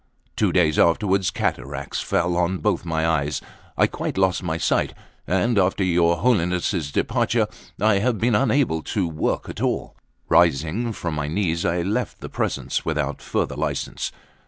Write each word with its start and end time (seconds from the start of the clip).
Two 0.35 0.51
days 0.51 0.79
afterwards, 0.79 1.29
cataracts 1.29 2.01
fell 2.01 2.35
on 2.35 2.57
both 2.57 2.85
my 2.85 3.07
eyes; 3.07 3.39
I 3.77 3.85
quite 3.85 4.17
lost 4.17 4.41
my 4.41 4.57
sight, 4.57 4.95
and 5.27 5.59
after 5.59 5.83
your 5.83 6.17
holiness' 6.17 6.91
departure 6.91 7.45
I 7.79 7.99
have 7.99 8.17
been 8.17 8.33
unable 8.33 8.81
to 8.81 9.07
work 9.07 9.47
at 9.47 9.61
all." 9.61 9.95
Rising 10.27 10.91
from 10.91 11.13
my 11.13 11.27
knees, 11.27 11.65
I 11.65 11.83
left 11.83 12.19
the 12.19 12.29
presence 12.29 12.83
without 12.83 13.21
further 13.21 13.55
license. 13.55 14.11